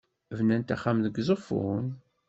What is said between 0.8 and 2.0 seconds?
deg Uzeffun?